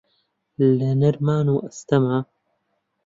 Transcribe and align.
لە 0.79 0.89
نەرمان 1.01 1.47
و 1.53 1.55
ئەستەما 1.65 2.17